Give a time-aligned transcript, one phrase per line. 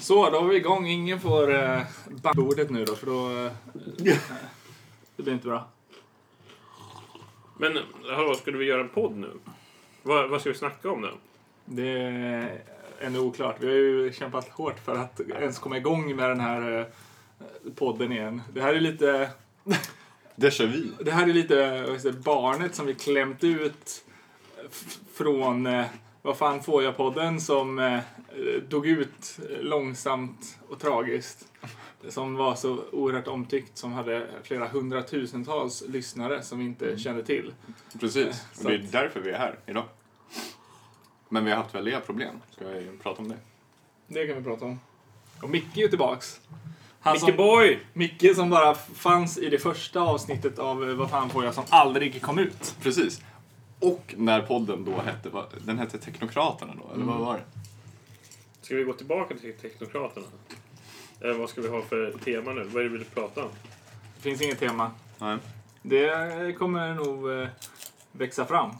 [0.00, 0.86] Så, då var vi igång.
[0.86, 1.82] Ingen får eh,
[2.36, 3.46] bordet nu då, för då...
[3.46, 3.52] Eh,
[5.16, 5.68] det blir inte bra.
[7.58, 7.78] Men
[8.10, 9.30] hallå, skulle vi göra en podd nu?
[10.02, 11.10] Vad, vad ska vi snacka om nu?
[11.64, 12.62] Det är
[13.00, 13.56] ännu oklart.
[13.60, 18.12] Vi har ju kämpat hårt för att ens komma igång med den här eh, podden
[18.12, 18.42] igen.
[18.52, 19.30] Det här är lite...
[20.36, 20.92] Déjà vu.
[21.04, 24.04] Det här är lite säger, barnet som vi klämt ut
[25.14, 25.86] från eh,
[26.22, 28.00] Vad fan får jag-podden som eh,
[28.68, 31.46] dog ut långsamt och tragiskt.
[32.08, 37.54] Som var så oerhört omtyckt, som hade flera hundratusentals lyssnare som vi inte kände till.
[38.00, 38.46] Precis.
[38.58, 39.84] Och det är därför vi är här idag.
[41.28, 42.34] Men vi har haft väldiga problem.
[42.50, 43.36] Ska vi prata om det?
[44.06, 44.80] Det kan vi prata om.
[45.42, 46.40] Och Micke är ju tillbaks.
[47.00, 47.80] Han Micke som, Boy!
[47.92, 51.64] Micke som bara fanns i det första avsnittet av eh, Vad fan får jag som
[51.68, 52.76] aldrig kom ut.
[52.82, 53.22] Precis.
[53.80, 55.30] Och när podden då hette,
[55.64, 57.44] den hette Teknokraterna då, eller vad var det?
[58.62, 60.26] Ska vi gå tillbaka till Teknokraterna?
[61.20, 62.64] Eller vad ska vi ha för tema nu?
[62.64, 63.50] Vad är det vi vill prata om?
[64.16, 64.90] Det finns inget tema.
[65.18, 65.38] Nej.
[65.82, 67.48] Det kommer nog eh,
[68.12, 68.70] växa fram.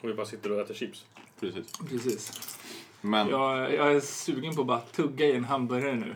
[0.00, 1.04] Om vi bara sitter och äter chips.
[1.40, 1.72] Precis.
[1.90, 2.58] Precis.
[3.00, 6.14] Men, Jag, jag är sugen på att bara tugga i en hamburgare nu.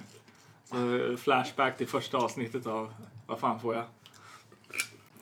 [0.64, 2.94] Så, flashback till första avsnittet av
[3.26, 3.84] Vad fan får jag?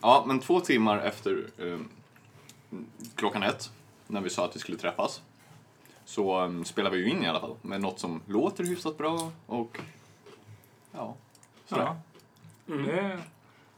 [0.00, 1.78] ja, men två timmar efter eh,
[3.14, 3.70] klockan ett,
[4.06, 5.22] när vi sa att vi skulle träffas,
[6.04, 9.32] så um, spelar vi ju in i alla fall med något som låter hyfsat bra
[9.46, 9.78] och
[10.92, 11.14] ja,
[11.66, 11.82] sådär.
[11.82, 12.74] Ja.
[12.74, 12.86] Mm.
[12.86, 13.20] Det,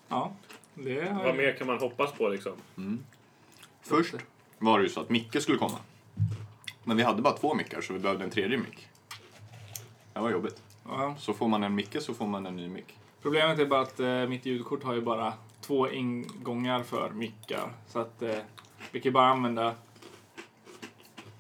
[0.08, 0.32] ja.
[0.74, 2.52] Det har Vad mer kan man hoppas på liksom?
[3.82, 4.14] Först
[4.58, 5.78] var det ju så att Micke skulle komma.
[6.84, 8.88] Men vi hade bara två mickar så vi behövde en tredje mick.
[10.12, 10.62] Det var jobbigt.
[10.84, 11.14] Ja.
[11.19, 12.98] Så får man en Micke så får man en ny mick.
[13.22, 17.72] Problemet är bara att eh, mitt ljudkort har ju bara två ingångar för mickar.
[17.88, 18.38] Så att eh,
[18.92, 19.74] vi kan ju bara använda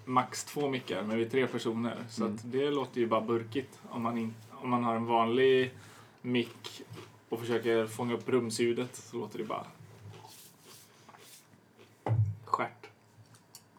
[0.04, 1.96] max två mickar, men vi är tre personer.
[2.08, 5.74] Så att det låter ju bara burkigt om man, in, om man har en vanlig
[6.22, 6.82] mick
[7.28, 9.66] och försöker fånga upp rumsljudet så låter det bara
[12.44, 12.86] stjärt.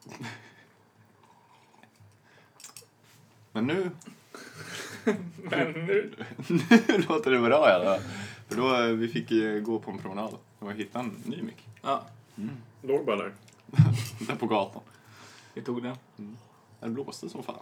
[3.51, 3.91] Men nu,
[5.35, 6.11] Men nu...
[6.87, 8.01] nu låter det bra i alla fall.
[8.47, 9.29] För då, eh, vi fick
[9.65, 11.67] gå på en promenad och hitta en ny mick.
[11.81, 12.03] Ja,
[12.81, 13.33] Låg bara där.
[14.19, 14.81] Där på gatan.
[15.53, 15.95] vi tog den.
[16.79, 17.55] Det blåste som fan.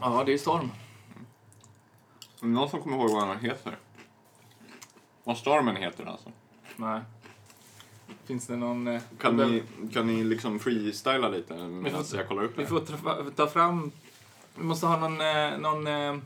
[0.00, 0.70] Ja, det är storm.
[2.40, 3.76] Men någon som kommer ihåg vad den heter?
[5.24, 6.32] Vad stormen heter alltså?
[6.76, 7.00] Nej.
[8.24, 8.86] Finns det någon...
[8.86, 9.46] eh, Kan vi
[9.80, 12.68] ni, kan ni liksom freestyla lite medan jag kollar upp Vi det?
[12.68, 13.92] får ta, ta fram...
[14.56, 16.16] Vi måste ha någon, eh, någon eh,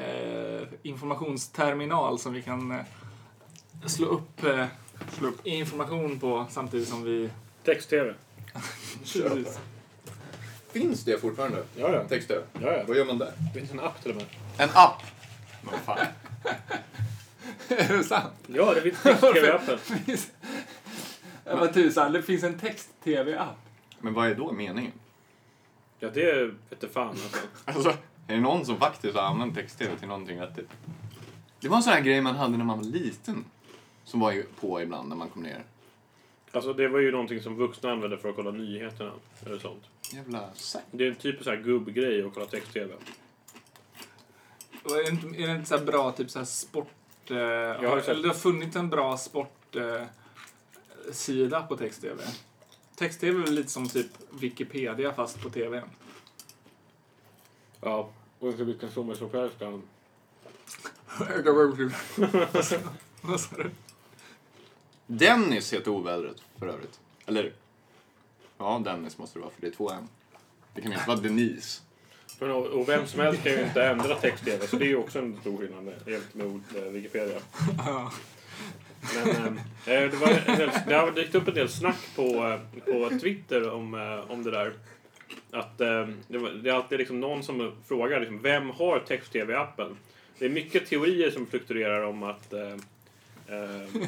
[0.00, 2.82] eh, informationsterminal som vi kan
[3.86, 4.44] slå upp,
[5.00, 5.46] eh, Slå upp.
[5.46, 7.30] information på samtidigt som vi...
[7.64, 8.14] Text-tv.
[9.02, 9.58] Precis.
[10.72, 11.62] Finns det fortfarande?
[11.76, 12.04] Ja, ja.
[12.08, 12.40] Text-tv?
[12.52, 12.82] Ja, ja.
[12.88, 13.32] Vad gör man där?
[13.54, 14.26] Det finns en app till och med.
[14.58, 15.02] En app!
[15.62, 16.06] Vad fan?
[17.68, 18.32] är det sant?
[18.46, 19.78] Ja, det finns text-tv-appen.
[21.46, 23.56] Ja, vad tusan, det finns en text-tv-app.
[24.00, 24.92] Men vad är då meningen?
[25.98, 27.38] Ja, det vete fan alltså.
[27.64, 27.88] Alltså,
[28.26, 30.70] är det någon som faktiskt har använt text-tv till någonting vettigt?
[31.60, 33.44] Det var en sån här grej man hade när man var liten.
[34.04, 35.64] Som var ju på ibland när man kom ner.
[36.52, 39.12] Alltså det var ju någonting som vuxna använde för att kolla nyheterna.
[39.46, 39.84] Eller sånt.
[40.12, 40.82] Jävla säck.
[40.90, 42.94] Det är en så här gubbgrej att kolla text-tv.
[44.84, 47.30] Och Är det inte, är det inte så här bra typ så här sport...
[47.30, 50.02] Eh, har eller det har funnits en bra sport eh,
[51.12, 52.22] sida på text-tv.
[52.96, 55.82] Text-tv är väl lite som typ Wikipedia fast på tv.
[57.80, 59.82] Ja, och inte vilken stomme som helst kan...
[63.20, 63.70] Vad sa du?
[65.06, 67.00] Dennis heter ovädret för övrigt.
[67.26, 67.52] Eller?
[68.58, 70.08] Ja, Dennis måste det vara för det är två M.
[70.74, 71.82] Det kan inte vara Denise.
[72.38, 75.18] Och, och vem som helst kan ju inte ändra text-tv, så det är ju också
[75.18, 77.38] en stor skillnad med, jämfört med ord, eh, Wikipedia.
[79.14, 83.70] Men eh, det, var det har dykt upp en del snack på, eh, på Twitter
[83.70, 84.72] om, eh, om det där.
[85.50, 89.96] Att eh, det, var, det är alltid liksom någon som frågar liksom, vem har text-tv-appen?
[90.38, 92.76] Det är mycket teorier som fluktuerar om att eh,
[93.48, 94.06] eh,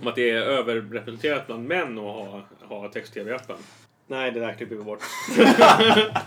[0.00, 3.56] om att det är överrepresenterat bland män att ha, ha text-tv-appen.
[4.06, 5.02] Nej, det där klipper vi bort.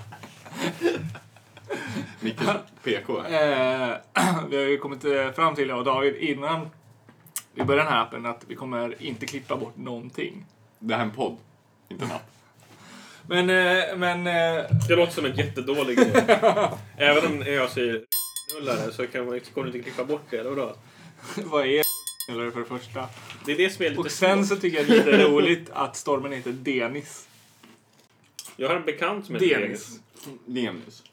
[2.19, 2.39] Micke
[2.83, 3.25] PK.
[3.25, 3.95] Eh,
[4.49, 6.69] vi har ju kommit eh, fram till, jag och David, innan
[7.53, 10.45] vi började den här appen, att vi kommer inte klippa bort någonting.
[10.79, 11.37] Det här är en podd,
[11.89, 12.29] inte en app.
[13.27, 14.27] Men, eh, men...
[14.27, 16.23] Eh, Det låter som en jättedålig idé.
[16.97, 18.05] Även om jag säger
[18.55, 20.75] nullare så kan man, inte klippa bort det, eller vadå?
[21.43, 21.82] vad är
[22.27, 23.09] eller för det första?
[23.45, 25.69] Det är det som är lite Och sen så tycker jag det är lite roligt
[25.69, 27.27] att stormen heter Denis.
[28.55, 29.99] Jag har en bekant som heter Denis.
[30.45, 31.03] Denis.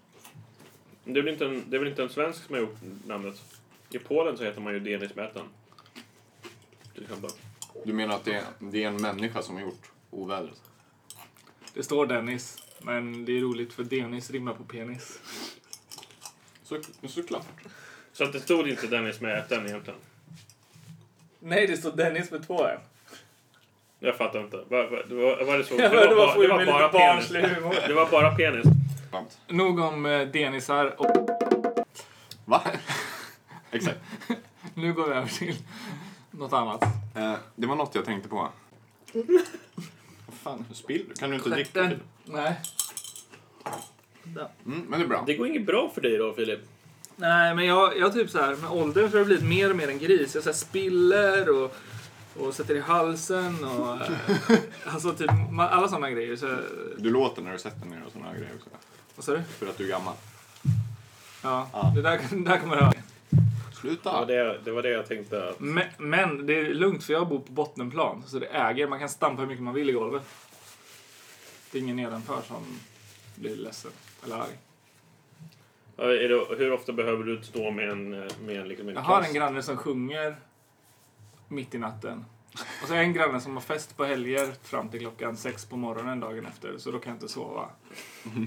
[1.05, 3.43] Det är, väl inte en, det är väl inte en svensk som har gjort namnet?
[3.91, 5.13] I Polen så heter man ju Denis.
[6.95, 7.31] Till exempel.
[7.85, 10.63] Du menar att det är, det är en människa som har gjort ovädret?
[11.75, 15.21] Det står Dennis, men det är roligt för Denis rimmar på penis.
[16.63, 17.47] Så, såklart.
[18.13, 20.01] Så att det stod inte Dennis Mäten egentligen.
[21.41, 22.81] Nej, det står Dennis med två M.
[23.99, 24.57] Jag fattar inte.
[24.57, 25.77] Var, var, det var, var det så?
[25.77, 27.29] Det var, bara bara, det var bara penis.
[27.87, 28.67] Det var bara penis.
[29.49, 31.31] Nog om eh, Denisar och
[32.45, 32.63] Va?
[33.71, 33.99] Exakt.
[34.75, 35.57] nu går vi över till
[36.31, 36.83] något annat.
[37.17, 38.49] Eh, det var något jag tänkte på.
[40.43, 41.15] Fan, spill du?
[41.15, 41.91] Kan du inte dricka?
[42.25, 42.55] Nej.
[44.67, 45.25] Mm, men det är bra.
[45.27, 46.61] Det går inget bra för dig då, Filip.
[47.21, 49.77] Nej, men jag, jag typ så här, med åldern så har jag blivit mer och
[49.77, 50.35] mer en gris.
[50.35, 51.77] Jag så här spiller och,
[52.37, 54.11] och sätter i halsen och eh,
[54.87, 56.37] alltså typ ma- alla sådana grejer.
[56.37, 56.59] Så,
[56.99, 58.71] Du låter när du sätter ner och här grejer också.
[59.17, 59.43] vad sa du?
[59.59, 60.15] För att du är gammal.
[61.43, 61.93] Ja, Ja.
[61.95, 62.95] det där, det där kommer jag var
[63.81, 64.25] Sluta!
[64.25, 65.49] det, det, var det jag tänkte.
[65.49, 68.23] Att, Men, men det är lugnt för jag bor på bottenplan.
[68.27, 70.23] Så det äger, man kan stampa hur mycket man vill i golvet.
[71.71, 72.65] Det är ingen nedanför som
[73.35, 73.91] blir ledsen
[74.25, 74.59] eller arg.
[76.09, 79.35] Det, hur ofta behöver du stå med en, med en, liksom en Jag har en
[79.35, 80.37] granne som sjunger
[81.49, 82.25] mitt i natten.
[82.83, 86.21] Och så en granne som har fest på helger fram till klockan sex på morgonen
[86.21, 86.79] dagen efter.
[86.79, 87.69] Så då kan jag inte sova.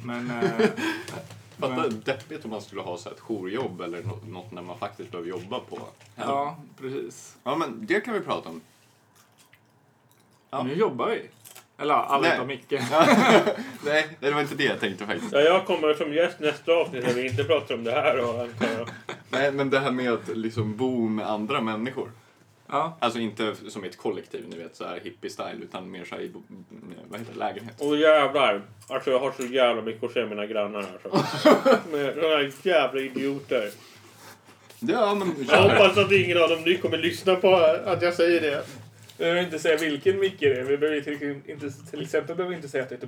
[0.04, 0.32] Men...
[0.32, 0.70] Eh,
[1.58, 4.78] Fatta men deppigt om man skulle ha så ett jourjobb eller nå- något när man
[4.78, 5.80] faktiskt behöver jobba på.
[6.16, 7.38] ja, precis.
[7.44, 8.62] Ja, men det kan vi prata om.
[10.50, 10.64] Ja.
[10.64, 11.30] Nu jobbar vi.
[11.78, 12.34] Eller alla Nej.
[12.36, 12.72] utom Micke.
[13.86, 15.34] Nej, det var inte det jag tänkte faktiskt.
[15.34, 18.20] Ja, jag kommer som gäst nästa avsnitt när vi inte pratar om det här.
[18.20, 18.90] Och antar jag.
[19.30, 22.12] Nej, men det här med att liksom bo med andra människor.
[22.68, 26.22] Ja, Alltså inte som ett kollektiv, ni vet så här hippie-style, utan mer så här
[26.22, 26.32] i,
[27.10, 27.76] vad heter det, lägenhet.
[27.80, 28.62] Åh jävlar.
[28.88, 30.98] Alltså jag har så jävla mycket att säga mina grannar här.
[31.04, 31.10] Så.
[31.98, 33.70] Med de här jävla idioter.
[34.80, 37.56] Ja, men Jag hoppas att ingen av dem nu kommer lyssna på
[37.86, 38.64] att jag säger det.
[39.18, 40.64] Vi behöver inte säga vilken Micke det är.
[40.64, 43.08] Vi behöver till, inte, till exempel behöver vi inte säga att det heter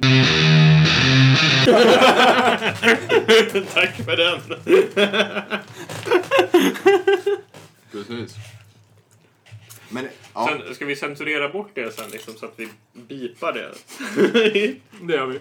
[3.74, 4.42] Tack för den.
[7.92, 8.36] Precis.
[9.90, 10.50] Men, ja.
[10.66, 13.74] Sen, ska vi censurera bort det sen liksom, så att vi bipar det?
[15.02, 15.40] Det gör vi.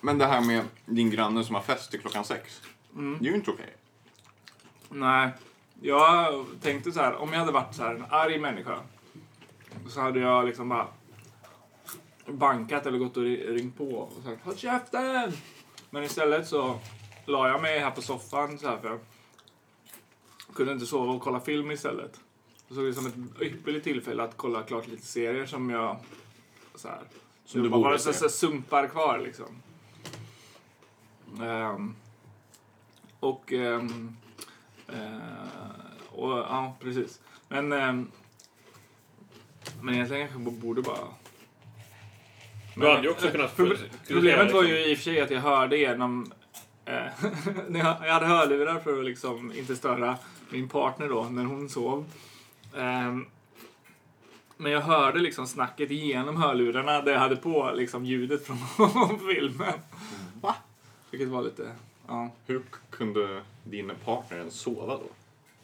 [0.00, 2.60] men det här med din granne som har fest till klockan sex.
[2.90, 3.74] Det är ju inte okej.
[4.88, 5.30] Nej,
[5.80, 8.78] jag tänkte så här, om jag hade varit så här en arg människa
[9.88, 10.88] så hade jag liksom bara
[12.26, 15.32] bankat eller gått och ri- ringt på och sagt Håll käften!
[15.90, 16.78] Men istället så
[17.26, 18.98] la jag mig här på soffan så här för jag
[20.54, 22.20] kunde inte sova och kolla film istället.
[22.68, 25.96] Så såg det som ett ypperligt tillfälle att kolla klart lite serier som jag
[26.74, 27.00] så här,
[27.44, 29.62] Som det du bara var så, sumpar kvar liksom.
[31.42, 31.94] Ehm,
[33.20, 33.82] och Eh,
[36.08, 37.20] och, ja, precis.
[37.48, 38.10] Men, ehm,
[39.80, 40.98] men egentligen kanske jag borde bara...
[42.76, 43.56] Du hade ju också kunnat...
[43.56, 43.78] Proble-
[44.08, 46.32] Problemet var liksom- ju i och för sig att jag hörde genom...
[46.84, 47.02] Eh,
[47.68, 50.16] när jag, jag hade hörlurar för att liksom inte störa
[50.50, 52.04] min partner då när hon sov.
[52.76, 53.26] Ehm,
[54.56, 59.72] men jag hörde liksom snacket genom hörlurarna där jag hade på liksom ljudet från filmen.
[60.40, 60.54] Va?
[61.10, 61.72] Vilket var lite...
[62.08, 62.30] Ja.
[62.46, 65.06] Hur kunde din partner ens sova då?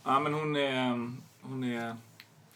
[0.05, 1.11] Ja, men hon är...
[1.41, 1.97] Hon är...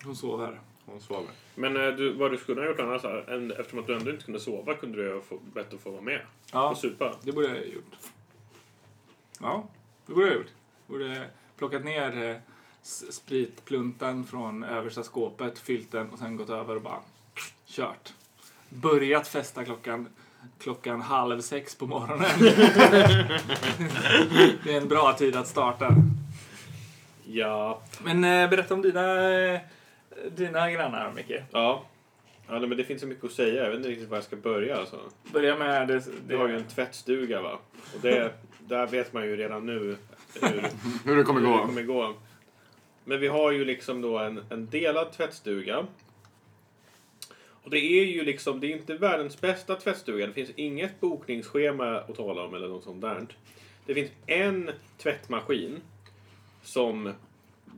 [0.04, 0.60] Hon sover.
[0.86, 1.30] Hon sover.
[1.54, 4.10] Men eh, du, vad du skulle ha gjort annars, här, en- eftersom att du ändå
[4.10, 6.20] inte kunde sova, kunde du ha få, bett att få vara med
[6.52, 7.14] Ja, och supa.
[7.22, 7.92] det borde jag ha gjort.
[9.40, 9.68] Ja,
[10.06, 10.50] det borde jag ha gjort.
[10.86, 12.36] Borde plockat ner eh,
[12.82, 17.00] s- spritpluntan från översta skåpet, fyllt den och sen gått över och bara
[17.66, 18.14] kört.
[18.68, 20.08] Börjat festa klockan,
[20.58, 22.30] klockan halv sex på morgonen.
[24.64, 25.94] det är en bra tid att starta.
[27.26, 27.82] Ja.
[28.04, 29.60] Men eh, berätta om dina, eh,
[30.36, 31.40] dina grannar, Micke.
[31.52, 31.84] Ja.
[32.48, 33.62] Ja, men det finns så mycket att säga.
[33.62, 34.76] Jag vet inte riktigt var jag ska börja.
[34.76, 35.00] Alltså.
[35.32, 36.02] Börja med det...
[36.28, 37.58] Du har ju en tvättstuga, va?
[37.94, 39.96] Och det, där vet man ju redan nu
[40.40, 40.48] hur,
[41.04, 41.66] Hur det kommer hur det gå.
[41.66, 42.14] kommer gå.
[43.04, 45.86] Men vi har ju liksom då en, en delad tvättstuga.
[47.66, 50.26] Och det är ju liksom, det är inte världens bästa tvättstuga.
[50.26, 53.26] Det finns inget bokningsschema att tala om eller något sånt där.
[53.86, 55.80] Det finns en tvättmaskin
[56.62, 57.12] som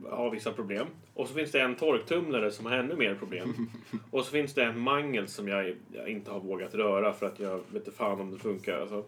[0.09, 0.87] har vissa problem.
[1.13, 3.69] Och så finns det en torktumlare som har ännu mer problem.
[4.11, 7.39] Och så finns det en mangel som jag, jag inte har vågat röra för att
[7.39, 8.81] jag vet inte fan om det funkar.
[8.81, 9.03] Alltså.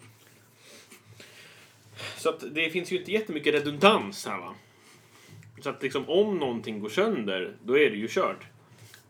[2.18, 4.56] Så att det finns ju inte jättemycket redundans här va.
[5.62, 8.51] Så att liksom om någonting går sönder, då är det ju kört.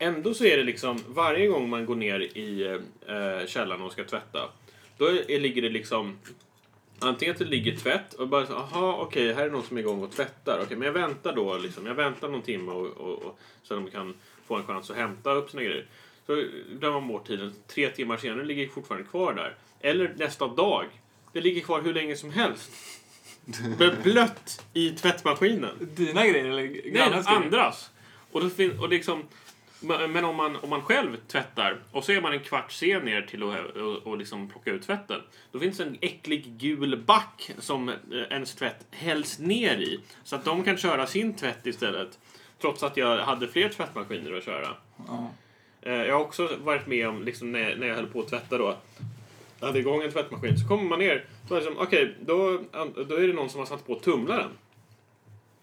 [0.02, 2.78] Ändå så är det liksom varje gång man går ner i
[3.08, 4.48] eh, källaren och ska tvätta.
[4.98, 6.18] Då är, ligger det liksom
[6.98, 9.80] Antingen att det ligger tvätt och bara så, aha okej här är någon som är
[9.80, 10.60] igång och tvättar.
[10.62, 11.86] Okej men jag väntar då liksom.
[11.86, 14.14] Jag väntar någon timme och, och, och, så de kan
[14.46, 15.86] få en chans att hämta upp sina grejer.
[16.26, 16.44] Så
[16.78, 17.54] glömmer man bort tiden.
[17.66, 19.54] Tre timmar senare ligger det fortfarande kvar där.
[19.80, 20.86] Eller nästa dag.
[21.32, 22.70] Det ligger kvar hur länge som helst.
[24.02, 25.74] Blött i tvättmaskinen.
[25.80, 27.40] Dina grejer eller Nej, grannens grejer?
[27.40, 27.90] andras.
[28.32, 29.24] Och, då fin- och liksom,
[29.82, 33.22] men om man, om man själv tvättar och så är man en kvart sen ner
[33.22, 35.20] till att och, och liksom plocka ut tvätten.
[35.52, 37.94] Då finns en äcklig gul back som eh,
[38.30, 40.00] ens tvätt hälls ner i.
[40.24, 42.18] Så att de kan köra sin tvätt istället.
[42.60, 44.68] Trots att jag hade fler tvättmaskiner att köra.
[45.08, 45.30] Ja.
[45.82, 48.58] Eh, Jag har också varit med om, liksom, när, när jag höll på att tvätta
[48.58, 48.76] då.
[49.60, 51.24] Jag hade igång en tvättmaskin, så kommer man ner.
[51.48, 52.60] Så är det som, okej, då,
[53.08, 54.50] då är det någon som har satt på tumlaren.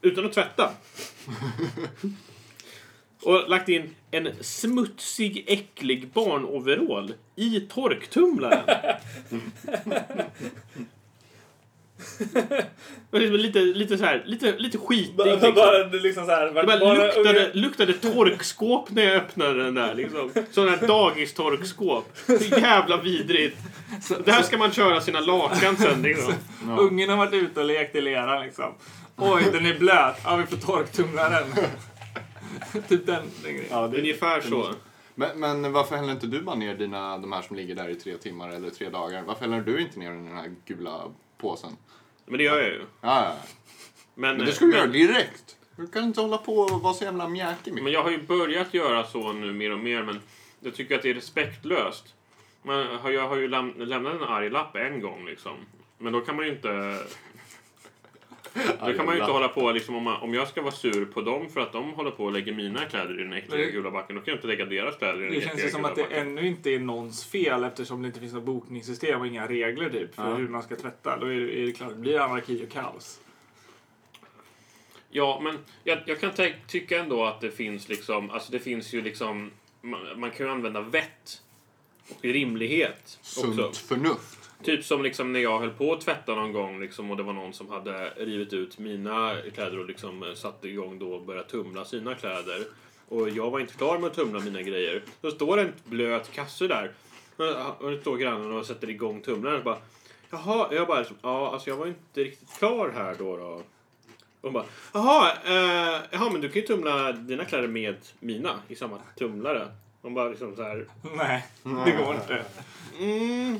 [0.01, 0.71] Utan att tvätta.
[3.23, 8.63] Och lagt in en smutsig, äcklig barnoverall i torktumlaren.
[13.11, 15.15] Liksom lite, lite så här, lite, lite skitig.
[15.15, 15.53] Bara, Liksom.
[15.55, 19.95] bara det liksom så här, Det bara luktade, luktade torkskåp när jag öppnade den där.
[19.95, 20.31] Liksom.
[20.51, 22.05] Sån här dagistorkskåp.
[22.25, 23.57] Så jävla vidrigt.
[24.25, 26.01] Där ska man köra sina lakan sen.
[26.01, 26.33] Liksom.
[26.79, 28.73] Ungen har varit ute och lekt i leran liksom.
[29.17, 30.15] Oj, den är blöt.
[30.23, 31.43] Ja, vi får torktumla den.
[32.87, 33.67] typ den, den grejen.
[33.69, 34.73] Ja, det, Ungefär så.
[35.15, 37.95] men, men varför häller inte du bara ner dina, de här som ligger där i
[37.95, 39.23] tre timmar eller tre dagar?
[39.23, 41.01] Varför häller du inte ner den i den här gula
[41.37, 41.71] påsen?
[42.25, 42.81] Men det gör jag ju.
[43.01, 43.35] Ja, ja.
[44.15, 45.57] Men, Men det ska du göra direkt.
[45.75, 48.73] Du kan inte hålla på och vara så jävla mjäkig men jag har ju börjat
[48.73, 50.03] göra så nu mer och mer.
[50.03, 50.19] Men
[50.59, 52.15] jag tycker att det är respektlöst.
[52.63, 55.57] Man har, jag har ju läm lämnat en arg lapp en gång liksom.
[55.97, 56.97] Men då kan man ju inte...
[58.85, 61.05] Då kan man ju inte hålla på liksom, om, man, om jag ska vara sur
[61.05, 63.71] på dem för att de håller på och lägger mina kläder i den äckliga Det-
[63.71, 64.15] gula backen.
[64.15, 66.01] Då kan jag inte lägga deras kläder i den Det känns ju som att det
[66.03, 66.27] backen.
[66.27, 70.15] ännu inte är någons fel eftersom det inte finns något bokningssystem och inga regler typ
[70.15, 70.35] för Ja.
[70.35, 71.17] hur man ska tvätta.
[71.19, 73.19] Då är det, är det klart, det blir anarki och kaos.
[75.09, 78.93] Ja, men jag, jag kan ty- tycka ändå att det finns liksom, alltså det finns
[78.93, 79.51] ju liksom,
[79.81, 81.41] man, man kan ju använda vett
[82.09, 83.87] och rimlighet Sunt också.
[83.87, 84.38] förnuft.
[84.63, 87.33] Typ som liksom när jag höll på att tvätta någon gång liksom, och det var
[87.33, 91.49] någon som hade rivit ut mina kläder och liksom eh, satte igång då och började
[91.49, 92.63] tumla sina kläder.
[93.07, 95.03] Och jag var inte klar med att tumla mina grejer.
[95.21, 96.91] Då står det en blöt kasse där.
[97.79, 99.77] Och det står grannen och sätter igång tumlaren och bara
[100.31, 103.37] Jaha, jag bara ja alltså jag var inte riktigt klar här då.
[103.37, 103.43] då.
[103.43, 103.63] Och
[104.41, 108.75] hon bara Jaha, eh, jaha men du kan ju tumla dina kläder med mina i
[108.75, 109.67] samma tumlare.
[110.01, 110.85] Hon bara liksom så här
[111.15, 112.45] Nej, det går inte.
[112.99, 113.59] Mm,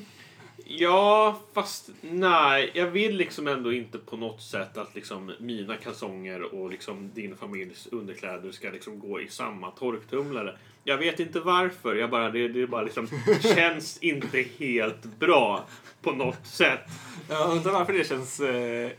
[0.78, 2.72] ja, fast nej.
[2.74, 7.36] Jag vill liksom ändå inte på något sätt att liksom mina kalsonger och liksom din
[7.36, 10.58] familjs underkläder ska liksom gå i samma torktumlare.
[10.84, 11.96] Jag vet inte varför.
[11.96, 13.08] Jag bara, det, det bara liksom
[13.56, 15.66] känns inte helt bra
[16.02, 16.86] på något sätt.
[17.30, 18.92] Jag undrar varför det känns eh,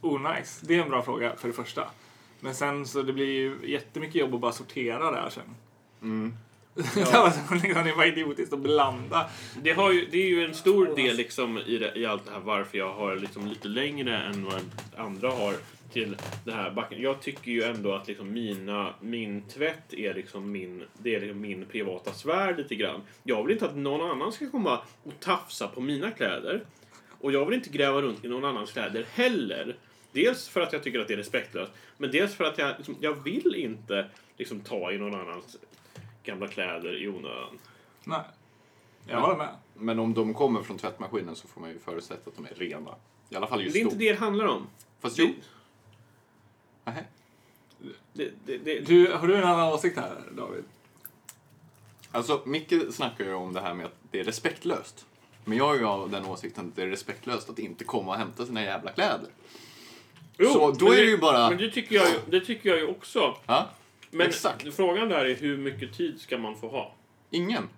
[0.00, 0.60] onajs.
[0.60, 1.88] Det är en bra fråga för det första.
[2.40, 5.54] Men sen så det blir ju jättemycket jobb att bara sortera där sen.
[6.02, 6.34] Mm.
[6.96, 7.32] Ja.
[7.62, 9.30] liksom, det var idiotiskt att blanda.
[9.62, 12.30] Det, har ju, det är ju en stor del liksom i, det, i allt det
[12.30, 14.60] här varför jag har liksom lite längre än vad
[14.96, 15.54] andra har
[15.92, 17.02] till det här backen.
[17.02, 21.40] Jag tycker ju ändå att liksom mina, min tvätt är liksom min, det är liksom
[21.40, 23.00] min privata sfär lite grann.
[23.22, 26.60] Jag vill inte att någon annan ska komma och tafsa på mina kläder.
[27.20, 29.76] Och jag vill inte gräva runt i någon annans kläder heller.
[30.12, 32.96] Dels för att jag tycker att det är respektlöst, men dels för att jag, liksom,
[33.00, 34.06] jag vill inte
[34.36, 35.56] liksom, ta i någon annans
[36.26, 37.58] gamla kläder i onödan.
[38.04, 38.20] Nej.
[39.06, 39.48] Jag håller med.
[39.74, 42.94] Men om de kommer från tvättmaskinen så får man ju förutsätta att de är rena.
[43.30, 43.98] I alla fall just Det är inte då.
[43.98, 44.66] det det handlar om.
[45.00, 45.34] Fast Det, jo.
[46.84, 47.04] Nähä.
[48.12, 50.64] det, det, det, Du, har du en annan åsikt här, David?
[52.12, 55.06] Alltså, Micke snackar ju om det här med att det är respektlöst.
[55.44, 58.18] Men jag är ju av den åsikten att det är respektlöst att inte komma och
[58.18, 59.28] hämta sina jävla kläder.
[60.38, 62.68] Jo, Så då men är det ju bara- Men det tycker jag ju, det tycker
[62.68, 63.36] jag ju också.
[63.46, 63.66] Ja?
[64.10, 64.74] Men Exakt.
[64.76, 66.94] frågan där är hur mycket tid ska man få ha?
[67.30, 67.68] Ingen.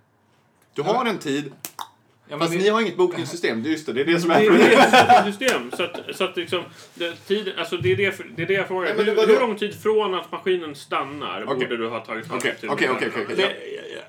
[0.74, 3.62] Du har en tid, Ja, men fast det- ni har inget bokningssystem.
[3.62, 4.94] Det är just det, det är det som är Det är problemet.
[4.94, 5.70] ett system.
[5.76, 8.68] Så att, så att liksom, det, tid, alltså det, är det, det är det jag
[8.68, 8.94] frågar.
[8.94, 11.54] Nej, hur, hur lång tid från att maskinen stannar Okej.
[11.56, 12.70] borde du ha tagit Okej, hänsyn till?
[12.70, 13.08] okej, okej,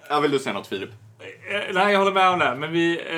[0.09, 0.89] okej, vill du säga något Filip?
[1.19, 2.55] Eh, Nej, jag håller med om det.
[2.55, 3.09] Men vi, eh,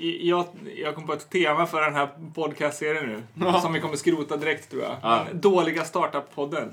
[0.00, 3.22] jag, jag kom på ett tema för den här podcastserien nu.
[3.46, 3.60] Ja.
[3.60, 4.96] Som vi kommer skrota direkt tror jag.
[5.02, 5.24] Ja.
[5.28, 6.72] Den Dåliga startup-podden.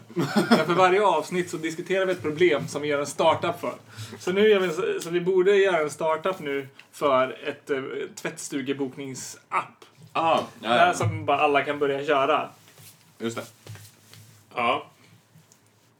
[0.65, 3.73] För varje avsnitt så diskuterar vi ett problem som vi gör en startup för.
[4.19, 7.81] Så nu gör vi, så vi borde göra en startup nu för ett eh,
[8.15, 9.85] tvättstugebokningsapp.
[10.13, 12.49] Ah, Där som bara alla kan börja köra.
[13.19, 13.43] Just det.
[14.55, 14.85] Ja.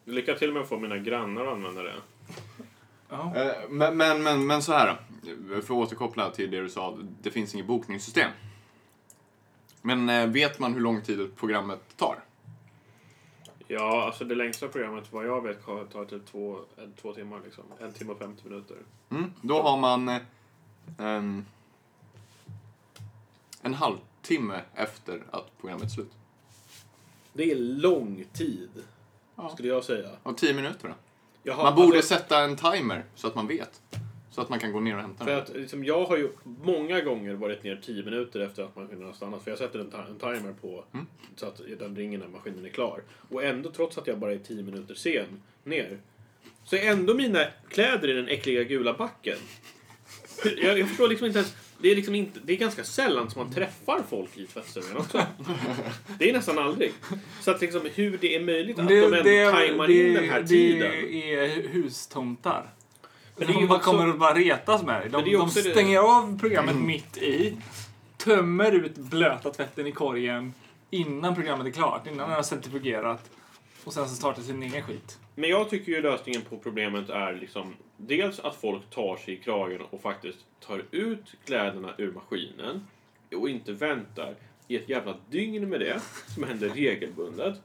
[0.06, 1.94] Lycka till med att få mina grannar att använda det.
[3.10, 3.34] Ja.
[3.36, 4.96] Eh, Men, men, men, men så här.
[5.50, 6.98] För att återkoppla till det du sa.
[7.22, 8.32] Det finns inget bokningssystem.
[9.82, 12.24] Men eh, vet man hur lång tid programmet tar?
[13.68, 16.60] Ja, alltså det längsta programmet vad jag vet tar typ två,
[17.02, 17.64] två timmar liksom.
[17.80, 18.78] En timme och 50 minuter.
[19.10, 19.32] Mm.
[19.42, 20.22] Då har man eh,
[20.98, 21.46] en,
[23.62, 26.12] en halvtimme efter att programmet är slut.
[27.34, 28.70] Det är lång tid,
[29.36, 29.50] Ja.
[29.50, 30.10] skulle jag säga.
[30.24, 30.94] Och tio minuter då?
[31.44, 33.82] Jaha, Man borde alltså, sätta en timer så att man vet.
[34.38, 35.42] Så att man kan gå ner och hämta För den.
[35.42, 39.14] att liksom, jag har ju många gånger varit ner 10 minuter efter att maskinen har
[39.14, 39.44] stannat.
[39.44, 41.06] För jag sätter en, en timer på Mm.
[41.36, 43.02] så att den ringer när maskinen är klar.
[43.30, 45.26] Och ändå, trots att jag bara är 10 minuter sen
[45.64, 45.98] ner,
[46.64, 47.40] så är ändå mina
[47.70, 49.38] kläder i den äckliga gula backen.
[50.58, 51.56] Jag, jag förstår liksom inte ens...
[51.82, 55.22] Det är, liksom inte, det är ganska sällan som man träffar folk i tvättstugan också.
[56.20, 56.94] Det är nästan aldrig.
[57.42, 60.92] Så att liksom hur det är möjligt att de ändå tajmar in den här tiden.
[60.92, 62.74] Det är hustomtar.
[63.38, 65.10] Men det är de ju också- kommer att bara retas med dig.
[65.10, 67.58] De, det de också det- stänger av programmet mitt i,
[68.18, 70.54] tömmer ut blöta tvätten i korgen
[70.90, 73.30] innan programmet är klart, innan den har centrifugerat.
[73.84, 75.18] Och sen så startar sin egen skit.
[75.36, 79.38] Men jag tycker ju lösningen på problemet är liksom dels att folk tar sig i
[79.38, 82.88] kragen och faktiskt tar ut kläderna ur maskinen
[83.36, 84.36] och inte väntar
[84.68, 86.00] i ett jävla dygn med det,
[86.34, 87.62] som händer regelbundet.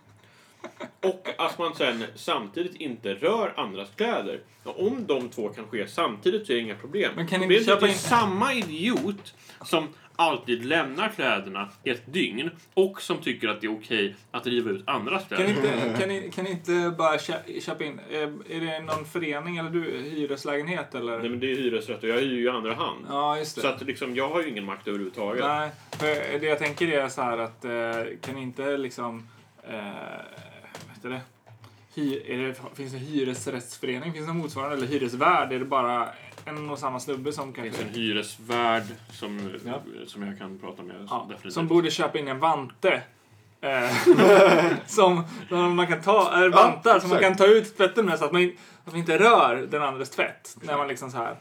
[1.03, 4.41] Och att man sen samtidigt inte rör andras kläder.
[4.65, 7.13] Och om de två kan ske samtidigt så är det inga problem.
[7.17, 12.51] Men kan ni inte köpa in- samma idiot som alltid lämnar kläderna i ett dygn
[12.75, 15.53] och som tycker att det är okej att riva ut andras Kan kläder.
[15.53, 18.17] ni inte, kan ni, kan ni inte bara kö- köpa in, är,
[18.53, 21.19] är det någon förening eller du, hyreslägenhet eller?
[21.19, 23.07] Nej men det är hyresrätt och jag hyr ju i andra hand.
[23.09, 23.61] Ja, just det.
[23.61, 25.45] Så att liksom, jag har ju ingen makt överhuvudtaget.
[25.45, 29.29] Nej, för det jag tänker är så här att eh, kan inte liksom,
[29.69, 29.79] eh,
[31.03, 31.21] heter det?
[31.95, 34.13] Hy, är det, finns det hyresrättsförening?
[34.13, 34.77] Finns det något motsvarande?
[34.77, 35.53] Eller hyresvärd?
[35.53, 36.09] Är det bara
[36.45, 37.99] en och samma snubbe som Det finns kanske...
[37.99, 39.83] en hyresvärd som, Ja.
[40.07, 40.97] som jag kan prata med.
[41.11, 43.03] Ja, som borde köpa in en vante.
[43.61, 43.91] Eh,
[44.87, 48.25] som, som man kan ta, äh, vantar som man kan ta ut tvätten med så
[48.25, 48.53] att man,
[48.85, 50.57] att man inte rör den andres tvätt.
[50.63, 51.37] När man liksom så här.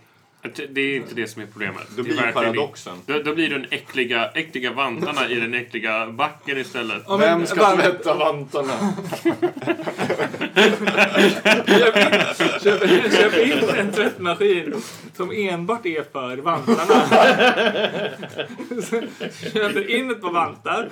[0.69, 1.83] Det är inte det som är problemet.
[1.89, 2.93] Då Det blir verkligen paradoxen.
[3.05, 7.03] Då, då blir det den äckliga, äckliga vantarna i den äckliga backen istället.
[7.07, 8.93] Ja, men Vem ska tvätta vantarna?
[12.63, 14.75] Köp in, köp, köp in en tvättmaskin
[15.13, 17.03] som enbart är för vantarna.
[19.53, 20.89] Köper in ett par vantar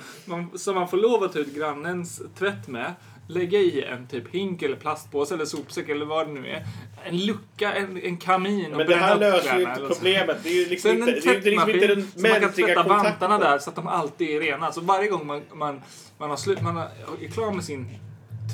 [0.58, 2.94] som man får lov att ta ut grannens tvätt med.
[3.30, 6.64] Lägga i en typ hink eller plastpåse eller sopsäck eller vad det nu är.
[7.04, 10.38] En lucka, en, en kamin och Men det här löser ju inte problemet.
[10.42, 12.40] Det är ju liksom inte, en det är inte, liksom inte den som man kan
[12.40, 14.72] mänskliga tvätta vantarna där så att de alltid är rena.
[14.72, 15.80] Så varje gång man, man,
[16.18, 17.86] man, har slut, man är klar med sin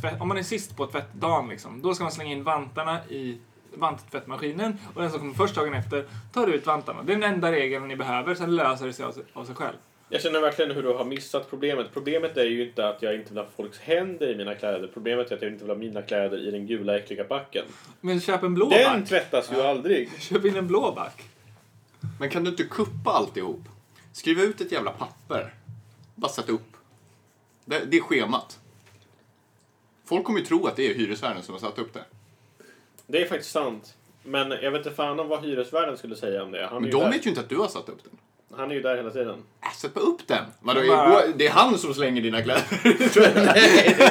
[0.00, 3.38] tvätt, om man är sist på tvättdagen liksom, då ska man slänga in vantarna i
[3.74, 7.02] vanttvättmaskinen och den som kommer först dagen efter tar ut vantarna.
[7.02, 9.54] Det är den enda regeln ni behöver, sen löser det sig av sig, av sig
[9.54, 9.76] själv.
[10.08, 11.86] Jag känner verkligen hur du har missat problemet.
[11.92, 14.90] Problemet är ju inte att jag inte vill ha folks händer i mina kläder.
[14.94, 17.64] Problemet är att jag inte vill ha mina kläder i den gula äckliga backen.
[18.00, 19.08] Men köp en blå Den back.
[19.08, 20.10] tvättas ju aldrig.
[20.20, 21.22] Köp in en blå back.
[22.20, 23.60] Men kan du inte kuppa alltihop?
[24.12, 25.54] Skriva ut ett jävla papper.
[26.14, 26.76] Bara sätta upp.
[27.64, 28.58] Det, det är schemat.
[30.04, 32.04] Folk kommer ju tro att det är hyresvärden som har satt upp det.
[33.06, 33.94] Det är faktiskt sant.
[34.22, 36.66] Men jag vet inte fan om vad hyresvärden skulle säga om det.
[36.66, 37.10] Han är, Men ju, de där.
[37.10, 38.12] vet ju inte att du har satt upp den.
[38.56, 39.42] Han är ju där hela tiden.
[39.62, 40.44] Äh, sätt bara upp den!
[40.60, 42.64] Vadå, bara- det är han som slänger dina kläder.
[43.44, 44.04] Nej, det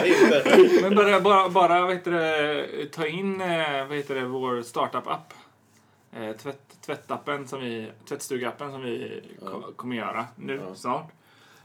[0.49, 0.81] är inte.
[0.81, 5.33] Men bara, bara, bara vad heter det, ta in eh, vad heter det, vår startup-app.
[6.15, 10.75] Eh, tvätt, tvättappen som vi, tvättstugappen som vi ko- kommer göra nu Ja.
[10.75, 11.11] snart.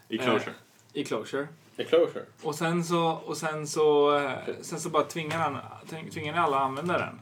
[0.09, 0.55] I closure.
[0.93, 1.49] I Closure.
[1.77, 2.25] Är closure.
[2.43, 5.59] Och sen så, och sen så, eh, sen så bara tvingar, han,
[5.91, 7.21] tving- tvingar ni alla att använda den.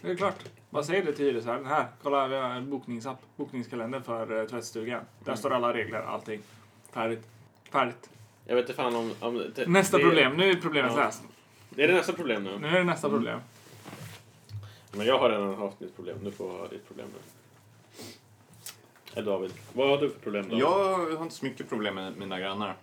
[0.00, 0.34] Det är klart.
[0.76, 1.66] Bara säg det till hyresvärden.
[1.66, 5.00] Här, kolla vi har en bokningsapp, bokningskalender för uh, tvättstugan.
[5.18, 5.36] Där Mm.
[5.36, 6.40] står alla regler, allting.
[6.92, 7.28] Färdigt.
[7.70, 8.10] Färdigt.
[8.44, 9.12] Jag vet inte fan om...
[9.20, 10.36] om det, Nästa det, problem.
[10.36, 11.04] Nu är problemet Ja.
[11.04, 11.22] löst.
[11.70, 12.58] Det är det nästa problem nu.
[12.58, 13.40] Nu är det nästa problem.
[14.92, 16.18] Men jag har redan haft mitt problem.
[16.24, 17.18] Du får ha ditt problem nu.
[19.14, 20.58] Eller David, vad har du för problem då?
[20.58, 22.76] Jag har inte så mycket problem med mina grannar.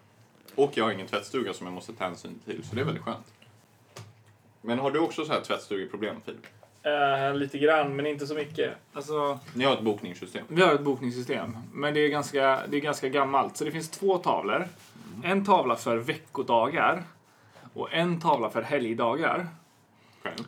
[0.56, 3.03] Och jag har ingen tvättstuga som jag måste ta hänsyn till, så det är väldigt
[3.03, 3.34] skönt.
[4.62, 6.45] Men har du också så här tvättstugeproblem, Filip?
[6.84, 8.74] Eh, lite grann, men inte så mycket.
[8.93, 10.46] Alltså, Ni har ett bokningssystem.
[10.48, 13.58] vi har ett bokningssystem, men det är, ganska, det är ganska gammalt.
[13.58, 14.67] Så det finns två tavlor.
[15.24, 17.04] En tavla för veckodagar
[17.74, 19.48] och en tavla för helgdagar.
[20.24, 20.43] Själv.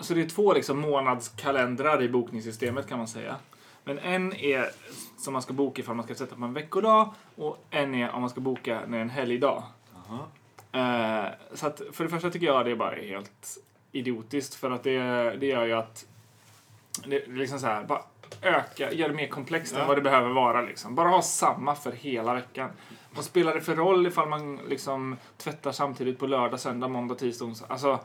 [0.00, 3.36] Så det är två liksom månadskalendrar i bokningssystemet kan man säga.
[3.84, 4.66] Men en är
[5.18, 8.20] som man ska boka ifall man ska sätta på en veckodag och en är om
[8.20, 9.62] man ska boka när det är en helgdag.
[10.72, 11.24] Eh,
[11.54, 13.58] så att för det första tycker jag det är bara helt
[13.92, 15.00] idiotiskt för att det,
[15.36, 16.06] det gör ju att
[17.06, 18.02] det är liksom så här, bara
[18.42, 19.80] öka, gör det mer komplext Ja.
[19.80, 20.94] än vad det behöver vara liksom.
[20.94, 22.70] Bara ha samma för hela veckan.
[23.14, 27.44] vad spelar det för roll ifall man liksom tvättar samtidigt på lördag, söndag, måndag, tisdag,
[27.44, 27.66] onsdag?
[27.68, 27.98] Alltså,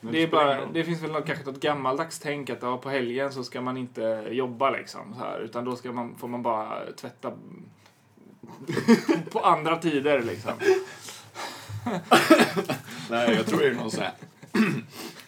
[0.00, 3.32] det, ingen bara, det finns väl något, kanske något gammaldags tänk att ja, på helgen
[3.32, 5.14] så ska man inte jobba liksom.
[5.18, 7.32] Så här, utan då ska man, får man bara tvätta
[9.30, 10.52] på andra tider liksom.
[13.10, 14.12] Nej, jag tror det är någon sån här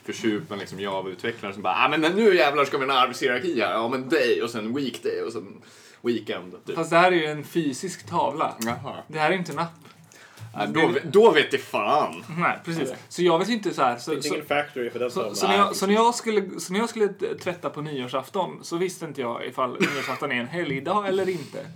[0.05, 3.73] försupen liksom Java-utvecklare som bara ah, men nu jävlar ska vi ha en arbetshierarki här.
[3.73, 5.63] Ja men day och sen weekday och sen
[6.03, 6.67] weekend.
[6.67, 6.77] Typ.
[6.77, 8.55] Fast det här är ju en fysisk tavla.
[8.61, 8.95] Jaha.
[9.09, 9.71] Det här är inte en app.
[10.57, 12.25] Nej, då, då vet det fan.
[12.39, 12.93] Nej, precis.
[13.09, 13.95] Så jag vet inte så här.
[13.95, 16.61] Det Så, så, ingen factory för den så, så, när jag, så, när jag skulle,
[16.61, 17.09] så när jag skulle
[17.43, 21.67] tvätta på nyårsafton så visste inte jag ifall nyårsafton är en helgdag eller inte.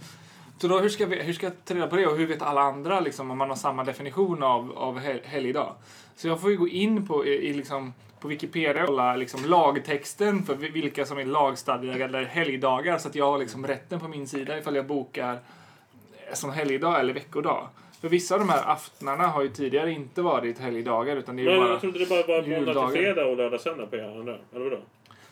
[0.58, 2.42] Så då, hur ska, vi, hur ska jag ta reda på det och hur vet
[2.42, 5.74] alla andra liksom, om man har samma definition av, av hel- helgdag?
[6.16, 10.42] Så jag får ju gå in på, i, i liksom, på Wikipedia kolla liksom, lagtexten
[10.42, 14.28] för vi- vilka som är lagstadgade helgdagar så att jag har liksom, rätten på min
[14.28, 17.68] sida ifall jag bokar eh, som helgdag eller veckodag.
[18.00, 21.46] För vissa av de här aftnarna har ju tidigare inte varit helgdagar utan det är
[21.46, 21.68] Men bara...
[21.70, 22.88] jag trodde det bara var måndag juldagar.
[22.90, 24.36] till fredag och lördag söndag på er andra.
[24.54, 24.78] Eller vadå?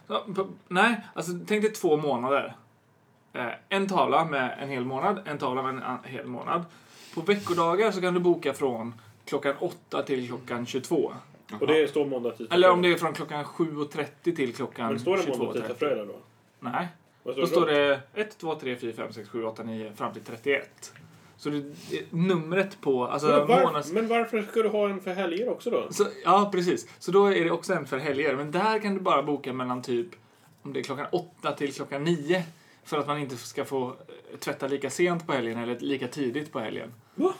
[0.09, 2.57] Ja, på, nej, alltså tänk dig två månader.
[3.33, 6.65] Eh, en tavla med en hel månad, en tavla med en an- hel månad.
[7.15, 8.95] På veckodagar så kan du boka från
[9.25, 11.13] klockan 8 till klockan 22.
[11.61, 15.01] Och det står måndag, tisdag, Eller om det är från klockan 7.30 till klockan Men
[15.01, 15.79] står det måndag, tisdag, 22.30.
[15.79, 16.15] fredag då?
[16.61, 16.89] Nej,
[17.37, 20.93] då står det 1, 2, 3, 4, 5, 6, 7, 8, 9 fram till 31.
[21.37, 23.93] Så det, det, numret på, alltså Men, var, månads...
[23.93, 25.87] men varför ska du ha en för helger också då?
[25.91, 26.89] Så, ja, precis.
[26.99, 28.37] Så då är det också en för helger.
[28.37, 30.09] Men där kan du bara boka mellan typ
[30.63, 32.45] om det är klockan åtta till klockan nio.
[32.85, 36.53] För att man inte ska få eh, tvätta lika sent på helgen eller lika tidigt
[36.53, 36.95] på helgen.
[37.15, 37.35] Va?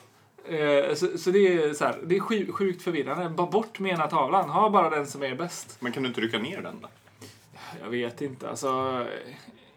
[0.49, 3.29] Eh, så, så det är så här, det är sju, sjukt förvirrande.
[3.29, 4.51] Bara bort med ena tavlan.
[4.51, 5.77] Ha bara den som är bäst.
[5.81, 6.89] Men kan du inte rycka ner den då?
[7.83, 8.51] Jag vet inte.
[8.51, 8.67] Alltså,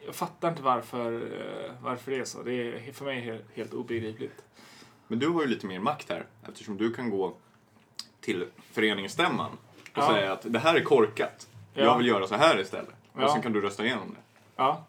[0.05, 2.43] jag fattar inte varför, eh, varför det är så.
[2.43, 4.41] Det är för mig helt, helt obegripligt.
[5.07, 7.33] Men du har ju lite mer makt här eftersom du kan gå
[8.21, 9.57] till föreningsstämman och
[9.93, 10.07] Ja.
[10.07, 11.47] säga att det här är korkat.
[11.73, 11.83] Ja.
[11.83, 12.89] Jag vill göra så här istället.
[13.17, 13.25] Ja.
[13.25, 14.21] Och sen kan du rösta igenom det.
[14.55, 14.85] Ja,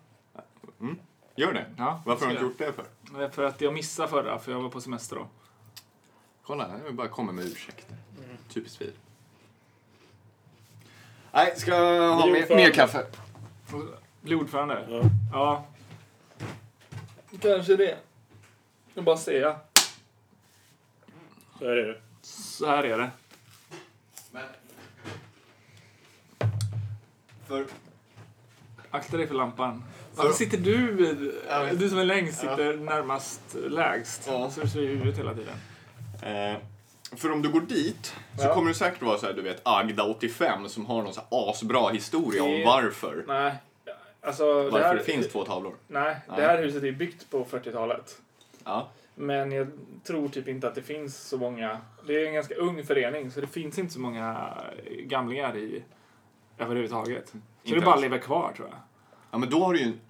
[1.36, 1.66] Gör det.
[1.78, 3.28] ja Varför har du inte gjort det för?
[3.30, 5.26] För att jag missade förra, för jag var på semester då.
[6.50, 7.96] Kolla, jag bara kommer med ursäkter.
[8.48, 8.92] Typiskt vi.
[11.32, 13.06] Nej, ska jag ha mer, mer kaffe?
[14.20, 14.86] Bli ordförande?
[14.90, 15.02] Ja.
[15.32, 15.66] Ja.
[17.40, 17.98] Kanske det.
[18.94, 19.60] Jag bara säga.
[21.58, 22.00] Så är det.
[22.22, 23.10] Så här är det.
[27.46, 27.66] För,
[28.90, 29.84] Akta dig för lampan.
[30.14, 30.94] Varför sitter du,
[31.76, 34.24] du som är längst, sitter närmast lägst?
[34.26, 34.50] Ja.
[34.50, 35.56] Så du ser i huvudet hela tiden.
[36.22, 36.56] Eh,
[37.16, 38.54] för om du går dit så Ja.
[38.54, 41.88] kommer det säkert vara så här, du vet, Agda85 som har någon så här asbra
[41.88, 43.24] historia om varför.
[43.28, 43.54] Nej.
[44.22, 45.74] Alltså, Varför det, här, det finns två tavlor.
[45.86, 46.36] Nej, Nej.
[46.36, 48.20] det här huset är byggt på 40-talet.
[48.64, 48.88] Ja.
[49.14, 49.70] Men jag
[50.04, 51.78] tror typ inte att det finns så många.
[52.06, 54.54] Det är en ganska ung förening så det finns inte så många
[55.02, 55.82] gamlingar i
[56.58, 57.28] överhuvudtaget.
[57.28, 58.78] Så Inte det bara lever kvar tror jag.
[59.30, 60.00] ja, men då har du ju en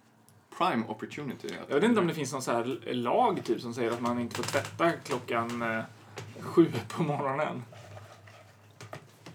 [0.59, 1.49] prime opportunity.
[1.69, 4.19] Jag vet inte om det finns någon så här lag typ som säger att man
[4.21, 5.83] inte får tvätta klockan eh,
[6.43, 7.63] sju på morgonen.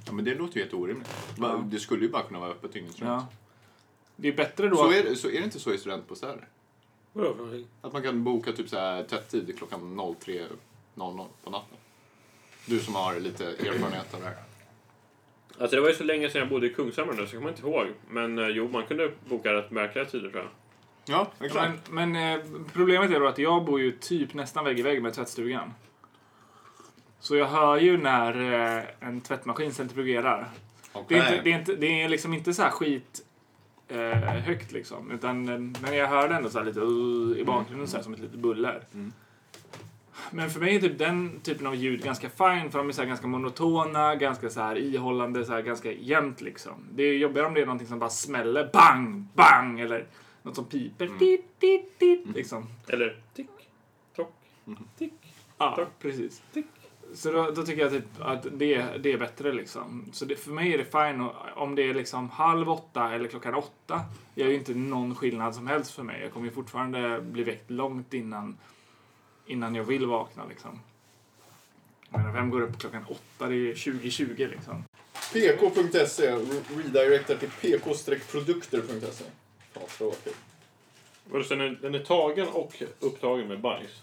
[0.06, 1.10] Ja, men det låter ju helt orimligt.
[1.38, 1.64] Ja.
[1.66, 3.10] Det skulle ju bara kunna vara öppet dygnet runt.
[3.10, 3.28] Ja.
[4.16, 6.48] Det är bättre då Så att- är, det, så är det inte så i studentbostäder?
[7.14, 7.68] Vadå för någonting?
[7.82, 11.78] Att man kan boka typ så här tvättid klockan 03.00 på natten.
[12.66, 14.36] Du som har lite erfarenhet av det här.
[15.60, 17.50] Alltså det var ju så länge sedan jag bodde i Kungshamn nu så jag kommer
[17.50, 17.88] inte ihåg.
[18.10, 20.52] Men eh, jo, man kunde boka rätt märkliga tider tror jag.
[21.08, 21.90] Ja, exakt.
[21.92, 25.02] Men, men eh, problemet är då att jag bor ju typ nästan vägg i vägg
[25.02, 25.74] med tvättstugan.
[27.26, 30.50] Så jag hör ju när eh, en tvättmaskin centrifugerar.
[31.08, 33.26] Det är, inte, det, är inte, det är liksom inte så här skit
[33.88, 35.12] eh, högt liksom.
[35.12, 38.04] Utan, eh, men jag hör det ändå så här lite uh, i bakgrunden så här,
[38.04, 38.84] som ett litet buller.
[38.94, 39.14] Mm.
[40.32, 43.06] Men för mig är typ den typen av ljud ganska fine för de är så
[43.06, 46.74] ganska monotona, ganska så här ihållande, så här ganska jämnt liksom.
[46.92, 50.06] Det är jobbigare om det är någonting som bara smäller bang, bang eller
[50.42, 51.06] något som piper.
[51.06, 51.18] Mm.
[51.18, 52.68] Dit, dit, dit, liksom.
[52.88, 53.50] Eller tick,
[54.16, 54.34] tock,
[54.98, 55.14] tick,
[55.58, 55.88] Ja, Tack.
[56.00, 56.44] precis.
[56.54, 56.66] tick.
[57.14, 60.06] Så då, då tycker jag typ att det, det är bättre liksom.
[60.14, 63.28] Så det, för mig är det fine och, om det är liksom halv åtta eller
[63.30, 64.02] klockan åtta.
[64.36, 66.22] gör ju inte någon skillnad som helst för mig.
[66.22, 68.58] Jag kommer ju fortfarande bli väckt långt innan,
[69.46, 70.80] innan jag vill vakna liksom.
[72.10, 73.48] Menar, vem går upp klockan åtta?
[73.48, 74.84] Det är 2020 liksom.
[75.34, 76.36] pk.se
[76.76, 79.26] redirectar till pk-produkter.se.
[79.74, 80.38] Ja, tråkigt.
[81.32, 84.02] Så den är, den är tagen och upptagen med bajs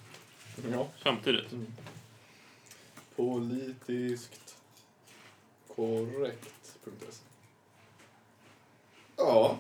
[0.73, 0.89] Ja.
[1.03, 1.47] samtidigt?
[3.17, 4.57] Politiskt
[5.77, 7.25] korrekt.se.
[9.17, 9.59] Ja.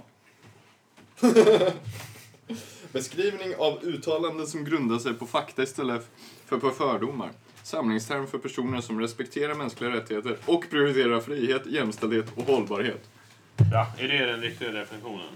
[2.93, 6.11] Beskrivning av uttalanden som grundar sig på fakta istället
[6.47, 7.31] för på fördomar.
[7.63, 13.09] Samlingsterm för personer som respekterar mänskliga rättigheter och prioriterar frihet, jämställdhet och hållbarhet.
[13.73, 15.31] Ja, är det den riktiga definitionen?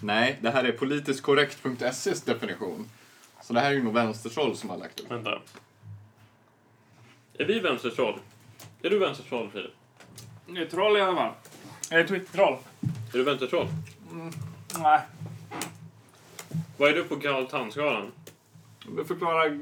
[0.00, 2.88] Nej, det här är politisktkorrekt.ses definition.
[3.42, 5.10] Så det här är ju nog vänstertroll som har lagt upp.
[5.10, 5.38] Vänta.
[7.38, 8.18] Är vi vänstertroll?
[8.82, 9.70] Är du vänstertroll, Filip?
[10.46, 11.32] Det är troll i alla fall.
[11.90, 12.58] Är det Twitter-troll?
[13.12, 13.66] Är du vänstertroll?
[14.78, 15.00] Nej.
[16.76, 18.12] Vad är du på Galtanskalan?
[19.06, 19.58] Förklara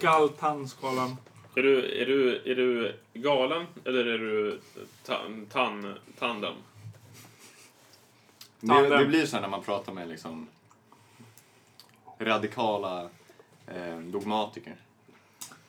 [0.00, 1.16] galtanskalan.
[1.54, 4.60] Är du, är, du, är du galen eller är du
[5.04, 6.54] tan, tan, tandem?
[8.60, 8.98] Det, Tandem.
[8.98, 10.48] det blir så här när man pratar med liksom
[12.18, 13.08] radikala
[13.66, 14.76] eh, dogmatiker.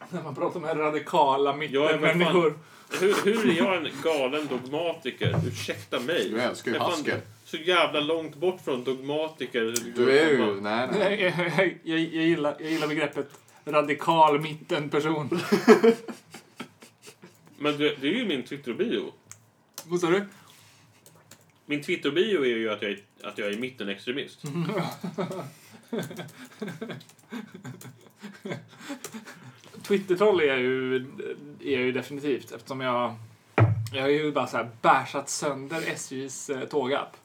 [0.10, 2.60] När man pratar med radikala mittenmänniskor.
[3.00, 5.40] Hur, hur är jag en galen dogmatiker?
[5.48, 6.30] Ursäkta mig.
[6.30, 7.22] Du älskar ju Jag är fan Haskell.
[7.46, 9.76] Så jävla långt bort från dogmatiker.
[9.96, 10.62] Du är ju...
[10.62, 11.22] Nej, Jag, nej.
[11.22, 11.34] jag,
[11.84, 13.30] jag, jag, gillar, jag gillar begreppet
[13.66, 15.40] radikal mittenperson.
[17.58, 19.12] Men det, det är ju min Twitter-bio.
[19.86, 20.26] Vad sa du?
[21.66, 24.44] Min Twitter-bio är ju att jag är, att jag är mittenextremist.
[29.84, 30.96] Twittertroll är jag ju,
[31.60, 33.16] är jag ju definitivt eftersom jag
[33.94, 37.18] jag har ju bara så här bärsat sönder SJs eh, tågapp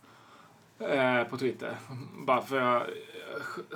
[0.79, 1.77] eh, på Twitter.
[2.16, 2.83] Bara för jag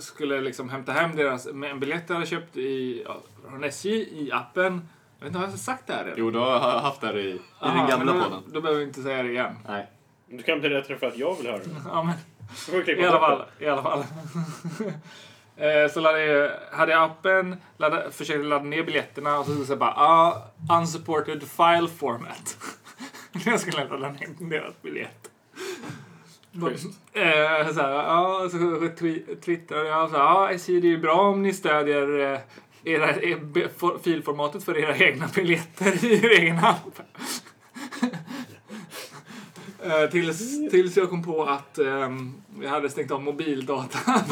[0.02, 3.16] skulle liksom hämta hem deras med en biljett jag hade köpt i, ja,
[3.48, 4.88] från SJ i appen.
[5.18, 6.18] Jag vet inte, har jag sagt det här redan?
[6.18, 8.42] Jo, du har haft det här i, i Aha, den gamla då, podden.
[8.52, 9.54] Då behöver vi inte säga det igen.
[9.68, 9.86] Nej.
[10.26, 11.64] Du kan berätta det för att jag vill höra det.
[11.84, 13.44] Ja, men, I alla fall.
[13.58, 14.04] I alla fall.
[15.56, 19.68] Eh, så laddade jag, hade jag appen, laddade, försökte ladda ner biljetterna och så stod
[19.68, 20.42] det bara ah,
[20.80, 22.56] unsupported file format.
[23.46, 25.30] jag skulle ladda ner deras biljett.
[26.60, 26.86] Schysst.
[27.12, 31.20] Eh, så här, ja, så twi- twittrade jag så här, ja, SJ det är bra
[31.20, 32.40] om ni stödjer eh,
[32.84, 33.14] era,
[33.78, 37.00] for, filformatet för era egna biljetter i er egen app.
[39.84, 43.88] Eh, tills, tills jag kom på att ehm, jag hade stängt av mobildatan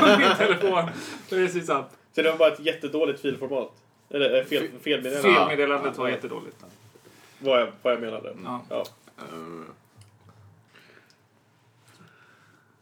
[0.00, 0.84] på min telefon.
[1.28, 1.92] Precis app.
[2.14, 3.72] Så det var bara ett jättedåligt filformat?
[4.10, 5.34] Eller eh, fel, felmeddelande?
[5.34, 6.56] Felmeddelandet var jättedåligt.
[7.38, 8.36] Vad jag, vad jag menade.
[8.44, 8.62] Ja.
[8.70, 8.84] Ja.
[9.18, 9.64] Eh,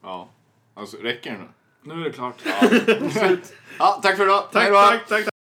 [0.03, 0.29] ja.
[0.75, 1.49] Alltså, räcker det nu?
[1.95, 2.35] Nu är det klart.
[3.79, 4.45] Ja, tack för idag.
[4.53, 4.77] Tack, Hej då.
[4.79, 5.34] tack, tack.